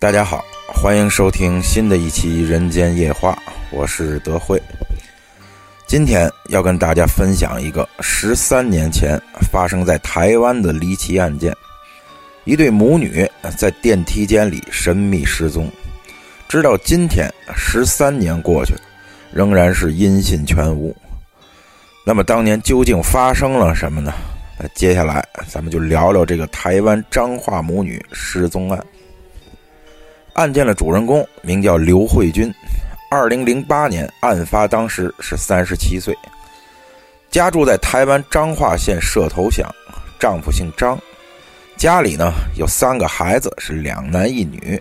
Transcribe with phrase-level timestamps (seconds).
[0.00, 3.32] 大家好，欢迎收听新的一期《人间夜话》，
[3.72, 4.62] 我是德惠。
[5.88, 9.20] 今天要跟大家分享一个十三年前
[9.50, 11.52] 发生在台湾的离奇案件：
[12.44, 15.68] 一对母女在电梯间里神秘失踪，
[16.48, 18.80] 直到今天，十三年过去了，
[19.32, 20.96] 仍然是音信全无。
[22.04, 24.12] 那么当年究竟发生了什么呢？
[24.60, 28.80] 那接下来咱们就聊聊这个台湾彰化母女失踪案。
[30.38, 32.54] 案件的主人公名叫刘慧君。
[33.10, 36.16] 二零零八年，案发当时是三十七岁，
[37.28, 39.68] 家住在台湾彰化县社头乡，
[40.16, 40.96] 丈夫姓张，
[41.76, 44.80] 家里呢有三个孩子，是两男一女，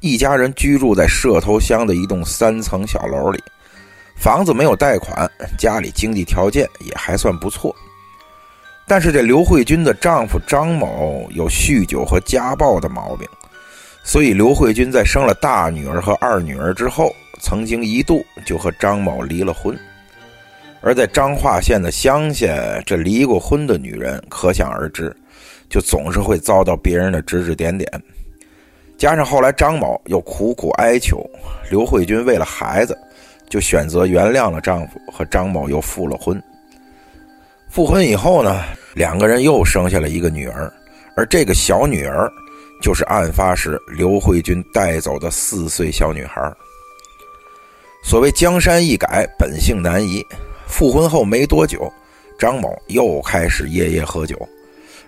[0.00, 3.38] 一家人居住在社头乡的一栋三层小楼里，
[4.16, 7.76] 房子没有贷款，家里经济条件也还算不错，
[8.86, 13.28] 但是这刘慧君的丈夫张某有酗酒和家暴的毛病，
[14.04, 17.14] 所以刘慧君在生了大女儿和二女儿之后。
[17.44, 19.76] 曾经一度就和张某离了婚，
[20.80, 22.46] 而在彰化县的乡下，
[22.86, 25.12] 这离过婚的女人可想而知，
[25.68, 27.90] 就总是会遭到别人的指指点点。
[28.96, 31.28] 加上后来张某又苦苦哀求，
[31.68, 32.96] 刘慧君为了孩子，
[33.48, 36.40] 就选择原谅了丈夫，和张某又复了婚。
[37.68, 38.62] 复婚以后呢，
[38.94, 40.72] 两个人又生下了一个女儿，
[41.16, 42.30] 而这个小女儿，
[42.82, 46.52] 就是案发时刘慧君带走的四岁小女孩。
[48.04, 50.22] 所谓江山易改，本性难移。
[50.66, 51.90] 复婚后没多久，
[52.38, 54.36] 张某又开始夜夜喝酒，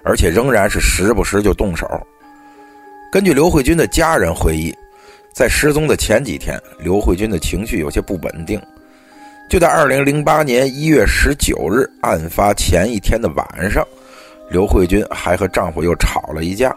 [0.05, 1.89] 而且仍然是时不时就动手。
[3.11, 4.73] 根据刘慧君的家人回忆，
[5.35, 8.61] 在失踪的前几天，刘慧君的情绪有些不稳定。
[9.51, 13.85] 就在2008年1月19日案发前一天的晚上，
[14.51, 16.77] 刘慧君还和丈夫又吵了一架。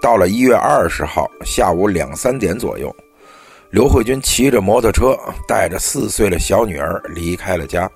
[0.00, 2.94] 到了1月20号下午两三点左右。
[3.70, 7.90] 刘慧君骑着摩托车，带着四岁的小女儿离开了家。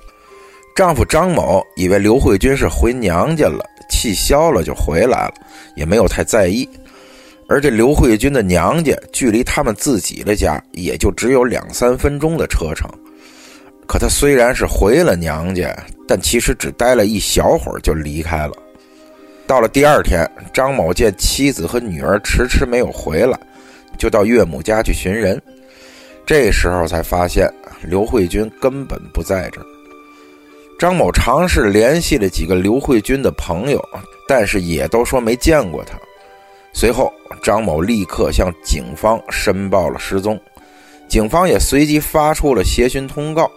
[0.74, 5.34] 丈夫张某以为刘慧君是回娘家了，气消了就回来了，
[5.76, 6.68] 也没有太在意。
[7.48, 12.88] 而这刘慧君的娘家距离他们自己的家也就只有两三分钟的车程。
[13.86, 18.54] 可她虽然是回了娘家，但其实只待了一小会儿就离开了。
[19.50, 23.36] 到了第二天，张某见妻子和女儿迟迟没有回来，
[23.98, 25.42] 就到岳母家去寻人。
[26.24, 27.52] 这时候才发现
[27.82, 29.66] 刘慧君根本不在这儿。
[30.78, 33.84] 张某尝试联系了几个刘慧君的朋友，
[34.28, 35.98] 但是也都说没见过她。
[36.72, 37.12] 随后，
[37.42, 40.40] 张某立刻向警方申报了失踪，
[41.08, 43.50] 警方也随即发出了协寻通告。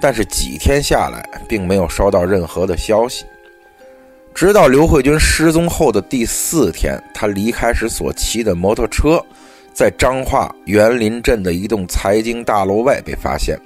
[0.00, 3.24] 但是几天下来，并没有收到任何的消息。
[4.34, 9.24] 直到刘慧君失踪后的第四天，他离开时所骑的摩托车。
[9.72, 13.58] 在彰化园林镇的一栋财经大楼外被发现。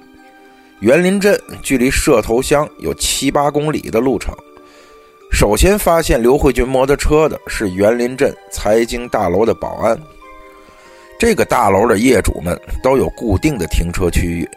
[0.79, 4.33] 园林镇距离社头乡有七八公里的路程。
[5.31, 9.99] 首先发现刘慧君摩托车的是园林镇财经大楼的保安。
[11.19, 14.49] 这个大楼的业主们都有固定的停车区域，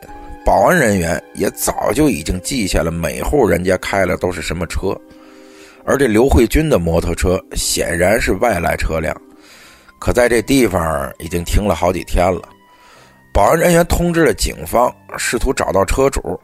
[0.44, 4.96] 保安人员也早就已经记下了每户人家开了都是什么车。
[5.84, 9.16] 而这刘慧君的摩托车显然是外来车辆。
[9.98, 12.42] 可在这地方已经停了好几天了，
[13.32, 16.40] 保安人员通知了警方，试图找到车主。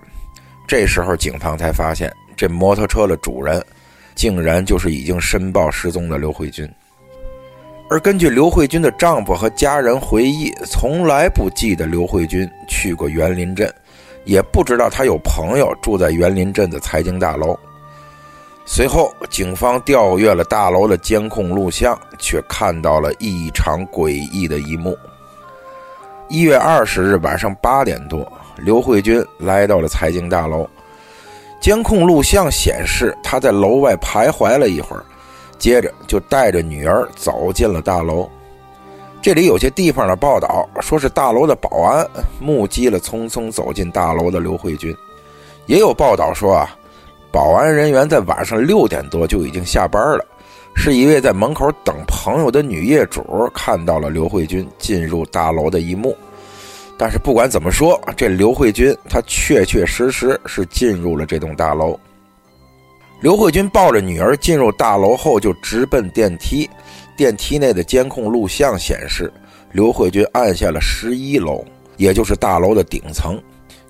[0.67, 3.65] 这时候，警方才发现这摩托车的主人，
[4.15, 6.69] 竟然就是已经申报失踪的刘慧君。
[7.91, 13.73] 而根据刘慧君的丈夫和家人回忆，从来不记得刘慧君去过园林镇，
[14.25, 17.59] 也不知道她有朋友住在园林镇的财经大楼。
[18.71, 24.97] 随后，警方调阅了大楼的监控录像，却看到了异常诡异的一幕。
[26.29, 30.69] 一月二十日晚上八点多，刘慧君来到了财经大楼。
[31.63, 35.03] 监控录像显示，她在楼外徘徊了一会儿，
[35.59, 38.29] 接着就带着女儿走进了大楼。
[39.23, 42.07] 这里有些地方的报道说是大楼的保安
[42.39, 44.95] 目击了匆匆走进大楼的刘慧君，
[45.65, 46.77] 也有报道说啊。
[47.31, 50.25] 保安人员在晚上六点多就已经下班了，
[50.75, 53.23] 是一位在门口等朋友的女业主
[53.55, 56.17] 看到了刘慧君进入大楼的一幕。
[56.97, 61.99] 但是不管怎么说，这刘慧君她确确实实是进入了这栋大楼。
[63.21, 66.69] 刘慧君抱着女儿进入大楼后，就直奔电梯。
[67.17, 69.33] 电梯内的监控录像显示，
[69.73, 71.65] 刘慧君按下了十一楼，
[71.97, 73.41] 也就是大楼的顶层，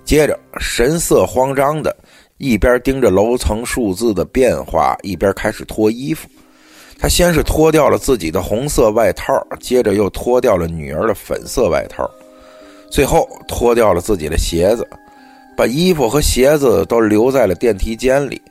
[0.03, 1.95] 接着神色慌张的。
[2.39, 6.27] 一边盯着楼层数字的变化，一边开始脱衣服。
[6.97, 12.09] 他先是脱掉了自己的红色外套，接着又脱掉了女儿的粉色外套，
[12.89, 14.87] 最后脱掉了自己的鞋子，
[15.55, 18.41] 把衣服和鞋子都留在了电梯间里。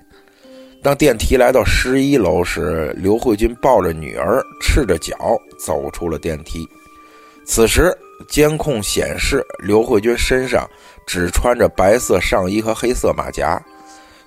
[0.82, 5.16] 当电梯来到十一楼时，刘慧君抱着女儿，赤着脚
[5.58, 6.68] 走出了电梯。
[7.44, 7.90] 此时，
[8.28, 10.68] 监控显示刘慧君身上
[11.06, 13.60] 只穿着白色上衣和黑色马甲，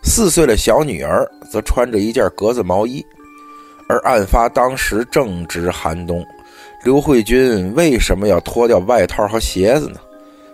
[0.04, 3.06] 四岁的小女儿则穿着一件格子毛衣。
[3.88, 6.26] 而案发当时正值寒冬，
[6.86, 10.00] 刘慧君为什么要脱掉外套和鞋子呢？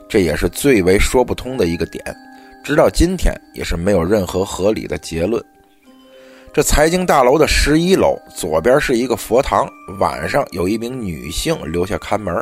[0.09, 2.03] 这也是最为说不通的一个点，
[2.63, 5.43] 直到今天也是没有任何合理的结论。
[6.51, 9.69] 这财经大楼的十一楼左边是一个佛堂，
[9.99, 12.33] 晚上有一名女性留下看门；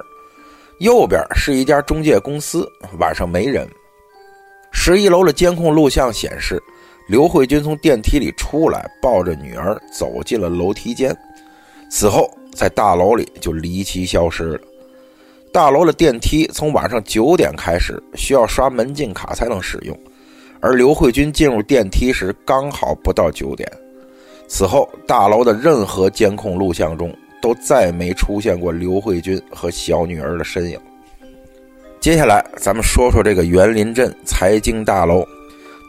[0.79, 2.65] 右边是一家中介公司，
[2.99, 3.67] 晚上没人。
[4.71, 6.61] 十一楼的监控录像显示。
[7.07, 11.15] 刘慧君从电梯里出来，抱着女儿走进了楼梯间，
[11.89, 14.59] 此后在大楼里就离奇消失了。
[15.53, 19.95] 大楼的电梯从晚上九点开始需要刷门禁卡才能使用，
[20.59, 23.71] 而刘慧君进入电梯时刚好不到九点。
[24.47, 30.79] 此后，大楼的任何监控录像中都再没出现过刘慧君和小女儿的身影。
[31.99, 35.23] 接下来，咱们说说这个园林镇财经大楼。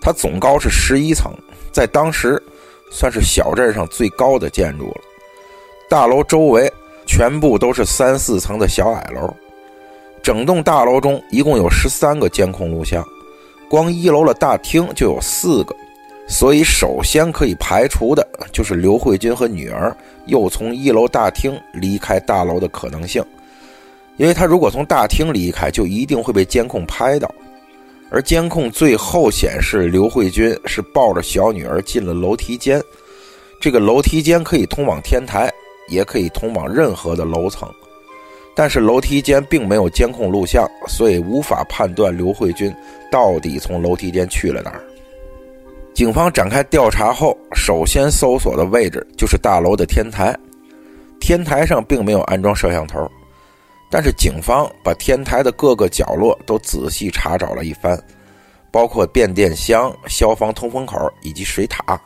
[0.01, 1.33] 它总高是十一层，
[1.73, 2.43] 在当时
[2.91, 5.01] 算是小镇上最高的建筑了。
[5.89, 6.73] 大楼周围
[7.07, 9.33] 全部都是三四层的小矮楼，
[10.23, 13.05] 整栋大楼中一共有十三个监控录像，
[13.69, 15.75] 光一楼的大厅就有四个，
[16.27, 19.97] 所以首先可以排除的就是刘慧君和女儿
[20.27, 23.25] 又从一楼大厅离开大楼的可能性，
[24.17, 27.33] 因为他如果从大厅离开，就一定会被监控拍到。
[28.11, 32.83] 而监控最后显示，刘慧君是抱着小女儿进了楼梯间。
[33.61, 35.53] 这个楼梯间可以通往天台，
[35.89, 37.69] 也可以通往任何的楼层。
[38.55, 42.75] 但是楼梯间并没有监控录像，所以无法判断刘慧君
[43.11, 44.81] 到底从楼梯间去了哪儿。
[45.93, 50.35] 警方展开调查后，首先搜索的位置就是大楼的天台。
[51.19, 53.11] 天台上并没有安装摄像头。
[53.89, 57.99] 但是警方把天台的各个角落都仔细查找了一番，
[58.71, 61.99] 包括变电箱、消防通风口以及水塔。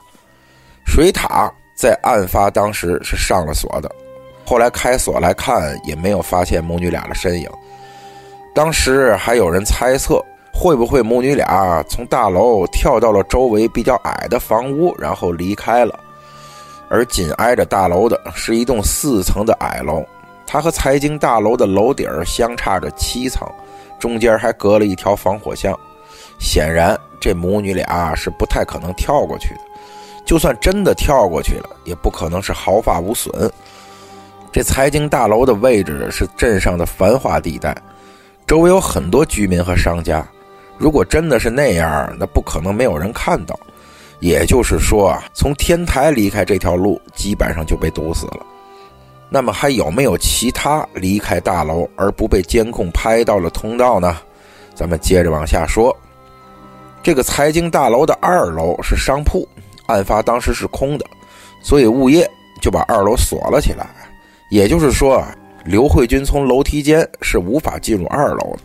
[0.86, 3.90] 水塔在案发当时是上了锁的，
[4.44, 7.48] 后来开锁来看也没有发现母女俩的身影。
[8.54, 10.22] 当时还有人猜测，
[10.52, 15.98] 会不会母女俩从大楼跳到了周围比较矮的房屋，然后离开了？
[16.90, 20.04] 而紧挨着大楼的是一栋四层的矮楼。
[20.52, 23.49] 它和财经大楼的楼顶相差着七层，
[24.00, 25.79] 中间还隔了一条防火巷。
[26.41, 29.61] 显然，这母女俩是不太可能跳过去的。
[30.26, 33.49] 就算真的跳过去了，也不可能是毫发无损。
[34.50, 37.73] 这财经大楼的位置是镇上的繁华地带，
[38.44, 40.26] 周围有很多居民和商家。
[40.76, 43.56] 如果真的是那样，那不可能没有人看到。
[44.19, 48.47] 也就是说啊，从天台离开这条路，基本上就被堵死了。
[49.32, 54.18] 那么还有没有其他离开大楼而不被监控拍到的通道呢？
[54.75, 55.96] 咱们接着往下说。
[57.02, 59.49] 这个财经大楼的二楼是商铺，
[59.87, 61.06] 案发当时是空的，
[61.62, 62.28] 所以物业
[62.60, 63.88] 就把二楼锁了起来。
[64.50, 65.32] 也就是说啊，
[65.64, 68.58] 刘慧君从楼梯间是无法进入二楼的。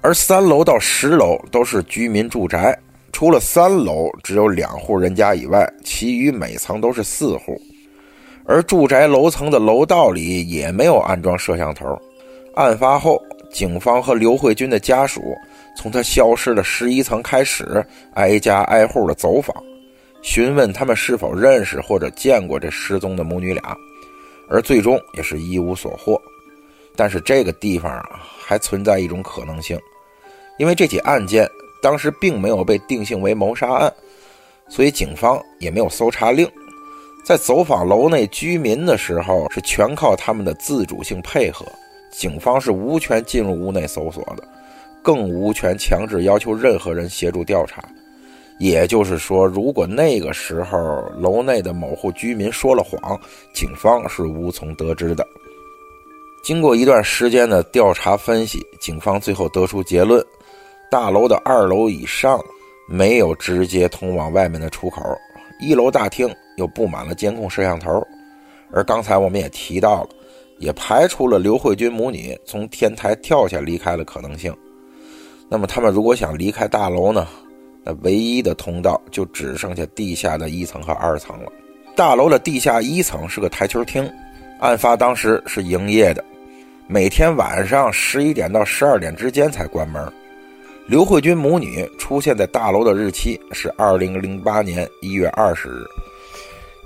[0.00, 2.76] 而三楼到十楼都是居民住宅，
[3.12, 7.60] 除了三楼只有两户人家以外，其余每层都是四户。
[8.50, 11.86] 而住宅楼层的楼道里也没有安装摄像头。
[12.56, 15.22] 案发后，警方和刘慧君的家属
[15.76, 19.54] 从他消失的十一层开始，挨家挨户的走访，
[20.20, 23.76] 询问他们是否认识或者见过这失踪的母女俩，
[24.48, 26.20] 而最终也是一无所获。
[26.96, 29.78] 但是这个地方啊，还存在一种可能性，
[30.58, 31.48] 因为这起案件
[31.80, 33.94] 当时并没有被定性为谋杀案，
[34.68, 36.50] 所以警方也没有搜查令。
[37.24, 41.64] 在走访楼内居民的时候，是全靠他们的自主性配合，
[42.10, 44.42] 警方是无权进入屋内搜索的，
[45.02, 47.84] 更无权强制要求任何人协助调查。
[48.58, 50.78] 也就是说，如果那个时候
[51.18, 53.18] 楼内的某户居民说了谎，
[53.54, 55.26] 警方是无从得知的。
[56.42, 60.24] 经过一段时间的调查分析，警方最后得出结论：
[60.90, 62.38] 大楼的二楼以上
[62.88, 65.02] 没有直接通往外面的出口，
[65.60, 66.28] 一楼大厅。
[66.60, 68.06] 又布满了监控摄像头，
[68.70, 70.10] 而刚才我们也提到了，
[70.58, 74.54] 也排除了刘慧君母女从天台跳下离开的可能性。
[75.48, 77.26] 那么他们如果想离开大楼呢？
[77.82, 81.50] 那唯一的通道就只剩下地下的一层和二层了。
[81.96, 84.06] 大楼的地下一层是个台球厅，
[84.60, 86.22] 案发当时是营业的，
[86.86, 90.12] 每天晚上十一点到十二点之间才关门。
[90.86, 95.84] 刘慧君母女出现在大楼的日期是二零零八年一月二十日，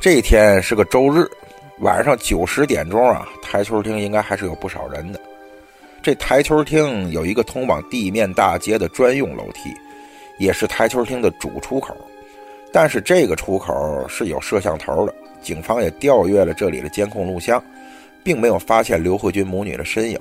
[0.04, 1.26] 这天是个周日，
[1.78, 5.18] 晚上九十点钟啊，台球厅应该还是有不少人的。
[6.02, 9.70] 这台球厅有一个通往地面大街的专用楼梯，
[10.38, 11.96] 也是台球厅的主出口。
[12.70, 17.64] 但是这个出口是有摄像头的，警方也调阅了这里的监控录像，
[18.22, 20.20] 并没有发现刘慧君母女的身影。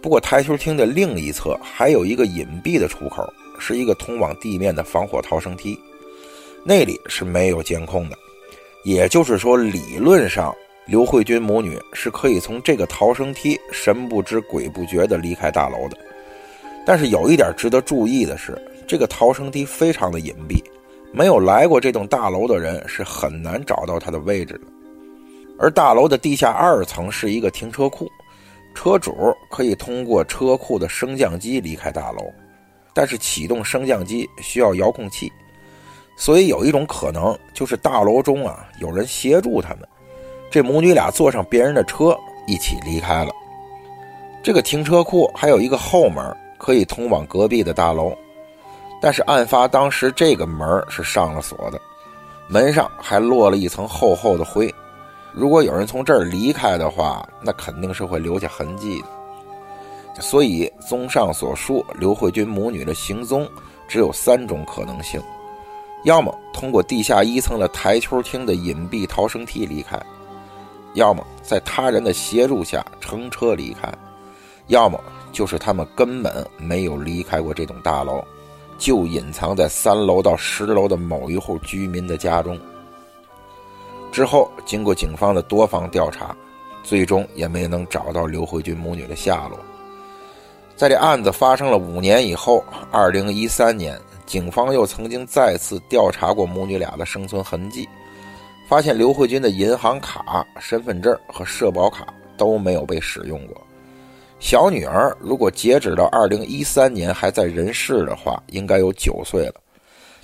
[0.00, 5.78] 不过台球厅的另一侧还有一个隐蔽的出口，是一个通往地面的防火逃生梯，
[6.64, 8.16] 那里是没有监控的。
[8.84, 10.54] 也就是说，理论上
[10.86, 15.96] 刘慧君母女是可以从这个逃生梯神不知鬼不觉地离开大楼的。
[16.86, 20.62] 但是有一点值得注意的是，这个逃生梯非常的隐蔽，
[21.12, 24.60] 没有来过这栋大楼的人是很难找到它的位置的。
[25.58, 28.08] 而大楼的地下二层是一个停车库。
[28.72, 29.12] 车主
[29.50, 32.32] 可以通过车库的升降机离开大楼，
[32.94, 35.30] 但是启动升降机需要遥控器，
[36.20, 39.88] 所以有一种可能就是大楼中啊有人协助他们，
[40.50, 42.14] 这母女俩坐上别人的车
[42.46, 43.32] 一起离开了。
[44.42, 48.12] 这个停车库还有一个后门可以通往隔壁的大楼，
[49.00, 51.80] 但是案发当时这个门是上了锁的，
[52.48, 54.70] 门上还落了一层厚厚的灰。
[55.32, 60.20] 如果有人从这儿离开的话，那肯定是会留下痕迹的。
[60.20, 63.48] 所以，综上所述，刘慧君母女的行踪
[63.88, 65.22] 只有三种可能性：
[66.04, 69.98] 要么通过地下一层的台球厅的隐蔽逃生梯离开；
[70.94, 73.88] 要么在他人的协助下乘车离开；
[74.68, 74.98] 要么
[75.30, 78.24] 就是他们根本没有离开过这栋大楼，
[78.78, 82.58] 就隐藏在三楼到十楼的某一户居民的家中。
[84.10, 86.34] 之后，经过警方的多方调查，
[86.82, 89.58] 最终也没能找到刘慧君母女的下落。
[90.74, 97.88] 在这案子发生了五年以后，二零一三年，警方又曾经再次调查过母女俩的生存痕迹，
[98.68, 103.60] 发现刘慧君的银行卡、身份证和社保卡都没有被使用过。
[104.38, 109.54] 小女儿如果截止到二零一三年还在人世的话，应该有九岁了，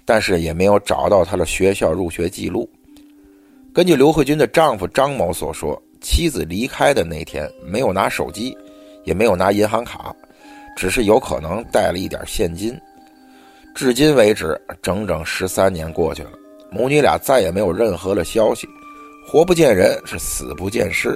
[0.05, 2.71] 但是也没有找到她的学校入学记录。
[3.75, 8.57] 根据刘慧君的丈夫张某所说，妻子离开的那天没有拿手机，
[9.03, 10.15] 也没有拿银行卡，
[10.77, 12.81] 只是有可能带了一点现金。
[13.77, 16.31] 至今为止，整整十三年过去了，
[16.71, 18.67] 母女俩再也没有任何的消息，
[19.29, 21.15] 活不见人，是死不见尸。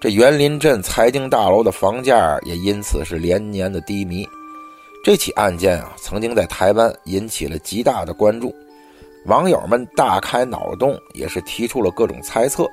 [0.00, 4.24] 这园林镇财经大楼的房价也因此是连年的低迷。
[5.02, 8.54] 这起案件啊，曾经在台湾引起了极大的关注。
[9.26, 12.64] 网友们大开脑洞，也是提出了各种猜测。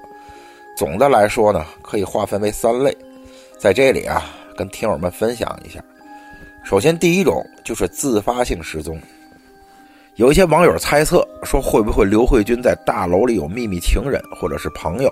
[0.77, 2.95] 总的来说呢，可以划分为三类，
[3.57, 4.23] 在这里啊，
[4.55, 5.83] 跟听友们分享一下。
[6.63, 8.99] 首先，第一种就是自发性失踪。
[10.15, 15.11] 有一些网友猜测说，会不会刘慧君在大楼里有秘密情人或者是朋友，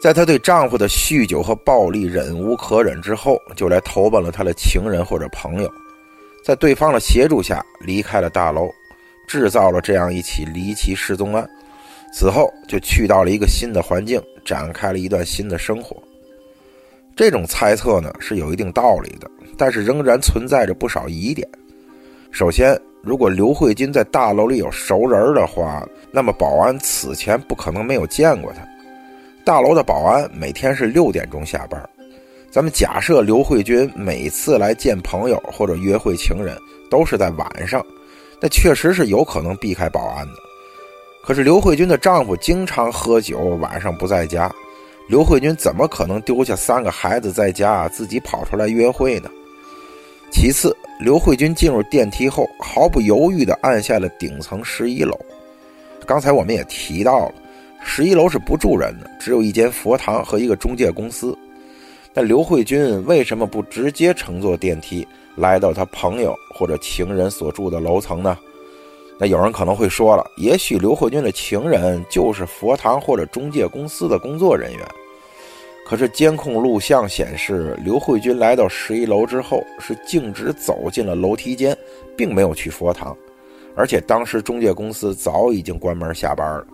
[0.00, 5.70] 在她对丈夫的酗酒和暴力忍无可忍之后，就来投奔了她的情人或者朋友，
[6.44, 8.70] 在对方的协助下离开了大楼。
[9.26, 11.46] 制造了这样一起离奇失踪案，
[12.14, 16.02] 此后就去到了一个新的环境，展开了一段新的生活。
[17.18, 21.48] 这种猜测呢是有一定道理的，但是仍然存在着不少疑点。
[22.30, 28.60] 首先，如果刘慧君在大楼里有熟人的话，那么保安此前不可能没有见过他。
[29.44, 31.82] 大楼的保安每天是六点钟下班，
[32.52, 36.56] 咱们假设刘慧君每次来见朋友或者约会情人
[36.88, 37.84] 都是在晚上。
[38.40, 40.34] 那确实是有可能避开保安的，
[41.24, 44.48] 可是刘慧君的丈夫经常喝酒，晚上不在家，
[45.08, 49.30] 刘慧君怎么可能丢下三个孩子在家，自己跑出来约会呢？
[50.30, 55.18] 其次，刘慧君进入电梯后，毫不犹豫地按下了顶层十一楼。
[56.04, 57.34] 刚才我们也提到了，
[57.82, 61.34] 十一楼是不住人的，只有一间佛堂和一个中介公司。
[62.12, 65.08] 那刘慧君为什么不直接乘坐电梯？
[65.36, 68.36] 来到他朋友或者情人所住的楼层呢？
[69.18, 74.86] 那有人可能会说了，也许刘慧君的情人就是佛堂或者中介公司的工作人员。
[75.84, 81.76] 可是监控录像显示，刘慧君来到十一楼之后是径直走进了楼梯间，
[82.16, 83.16] 并没有去佛堂，
[83.74, 86.66] 而且当时中介公司早已经关门下班了。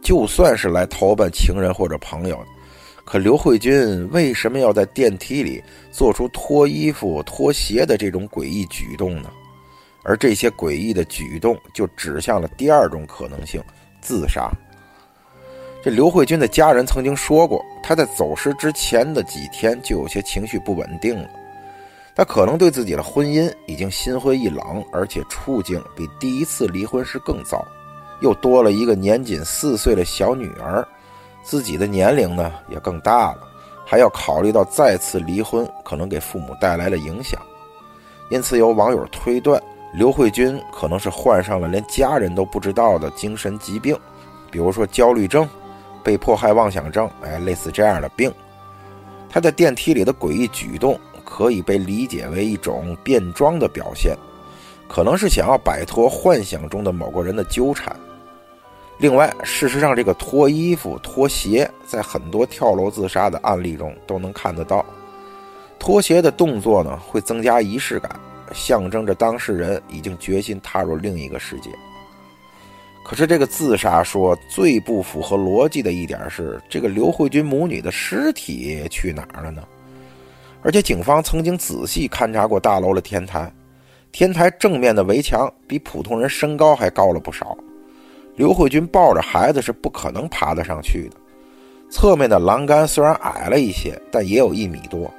[0.00, 2.38] 就算是来投奔情人或者朋友。
[3.04, 9.30] 可刘慧君为什么要在电梯里做出脱衣服、脱鞋的这种诡异举动呢？
[10.08, 13.62] 而这些诡异的举动就指向了第二种可能性：
[14.00, 14.50] 自杀。
[15.84, 21.28] 这刘慧君的家人曾经说过，她在走失之前的几天就有些情绪不稳定了。
[22.16, 27.62] 她可能对自己的婚姻已经心灰意冷，而且处境比第一次离婚时更糟，
[28.22, 30.88] 又多了一个年仅四岁的小女儿，
[31.42, 33.46] 自己的年龄呢也更大了，
[33.84, 37.38] 还要考虑到再次离婚可能给父母带来的影响。
[38.30, 39.62] 因此，有网友推断，
[39.92, 43.96] 刘慧君可能是患上了连家人都不知道的精神疾病，
[44.50, 45.48] 比如说焦虑症、
[46.04, 48.32] 被迫害妄想症，哎，类似这样的病。
[49.30, 54.16] 他在电梯里的诡异举动，可以被理解为一种变装的表现，
[54.88, 57.94] 可能是想要摆脱幻想中的某个人的纠缠。
[58.98, 64.84] 另外，事实上，这个脱衣服、脱鞋，在很多跳楼自杀的案例中都能看得到。
[65.78, 68.18] 脱鞋的动作呢，会增加仪式感，
[68.52, 71.70] 象征着当事人已经决心踏入另一个世界。
[73.04, 79.62] 可是，这个自杀说最不符合逻辑的一点是，这个刘慧君母女的尸体去哪儿了呢？
[80.62, 83.50] 而且，警方曾经仔细勘察过大楼的天台，
[84.12, 87.56] 天台正面的围墙比普通人身高还高了不少，
[88.36, 91.16] 刘慧君抱着孩子是不可能爬得上去的。
[91.90, 95.10] 侧面的栏杆虽然矮了一些，但也有一米多。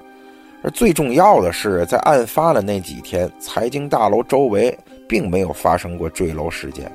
[0.61, 6.91] 而最重要的是，在案发的那几天，财经大楼周围并没有发生过坠楼事件。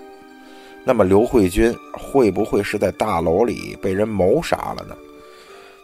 [0.85, 4.94] 那么，刘慧君会不会是在大楼里被人谋杀了呢？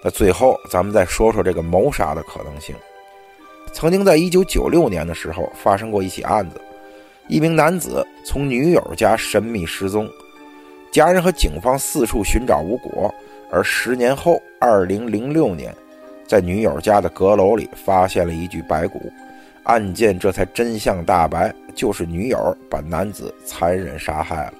[0.04, 2.74] 那最后，咱们再说说这个谋杀的可能性。
[3.72, 6.60] 曾经在1996年的时候，发生过一起案子，
[7.28, 10.06] 一名男子从女友家神秘失踪，
[10.92, 13.14] 家人和警方四处寻找无果，
[13.50, 15.74] 而十年后，2006年。
[16.30, 19.12] 在女友家的阁楼里发现了一具白骨，
[19.64, 24.54] 案件这才真相大白，就是女友把男子残忍杀害了，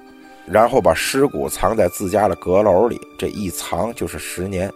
[0.46, 4.68] 然后把尸骨藏在自家的阁楼里，这一藏就是十年。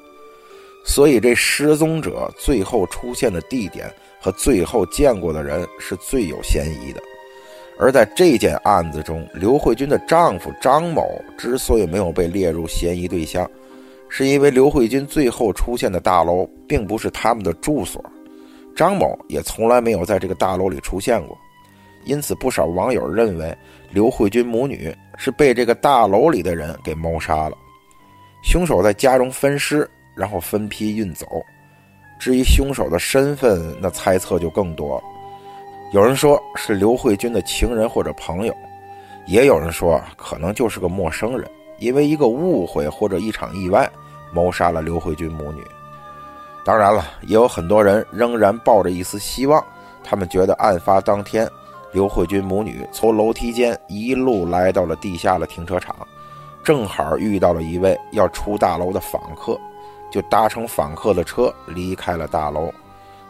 [0.84, 7.02] 所以这失踪者最后出现的地点和最后见过的人是最有嫌疑的。
[7.76, 13.50] 而在这件案子中，刘慧君的丈夫张某之所以没有被列入嫌疑对象。
[14.16, 18.00] 是因为刘慧君最后出现的大楼并不是他们的住所，
[18.76, 21.36] 张某也从来没有在这个大楼里出现过，
[22.04, 23.52] 因此不少网友认为
[23.90, 27.58] 刘慧君母女是被这个大楼里的人给谋杀了。
[28.44, 31.26] 凶手在家中分尸，然后分批运走。
[32.16, 35.02] 至于凶手的身份，那猜测就更多了。
[35.92, 38.54] 有人说是刘慧君的情人或者朋友，
[39.26, 41.50] 也有人说可能就是个陌生人，
[41.80, 43.90] 因为一个误会或者一场意外。
[44.34, 45.64] 谋杀了刘慧君母女，
[46.64, 49.64] 当然了，也有很多人仍然抱着一丝希望。
[50.02, 51.48] 他们觉得案发当天，
[51.92, 55.96] 刘慧君母女从楼梯间一路来到了地下的停车场，
[56.62, 59.58] 正好遇到了一位要出大楼的访客，
[60.10, 62.70] 就搭乘访客的车离开了大楼。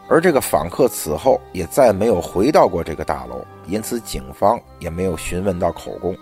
[0.09, 6.17] 而这个访客此后也再没有回到过这个大楼，因此警方也没有询问到口供。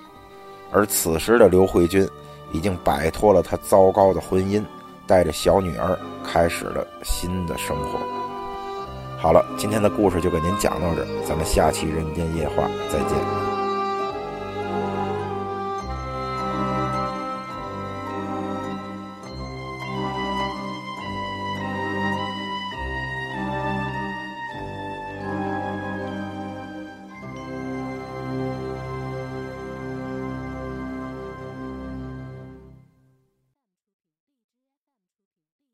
[0.71, 2.09] 而此时的刘慧君。
[2.53, 4.65] 已经摆脱了他糟糕的婚姻，
[5.07, 7.99] 带着小女儿开始了新的生活。
[9.19, 13.52] 好了，今天的故事就给您讲到这儿，咱们下期《人间夜话》再见。